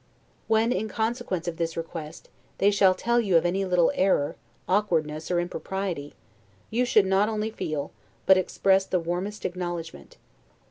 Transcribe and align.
When, 0.47 0.71
in 0.71 0.87
consequence 0.89 1.47
of 1.47 1.57
this 1.57 1.77
request, 1.77 2.27
they 2.57 2.71
shall 2.71 2.95
tell 2.95 3.19
you 3.21 3.37
of 3.37 3.45
any 3.45 3.65
little 3.65 3.91
error, 3.93 4.35
awkwardness, 4.67 5.29
or 5.29 5.39
impropriety, 5.39 6.15
you 6.71 6.85
should 6.85 7.05
not 7.05 7.29
only 7.29 7.51
feel, 7.51 7.91
but 8.25 8.35
express 8.35 8.83
the 8.83 8.99
warmest 8.99 9.45
acknowledgment. 9.45 10.17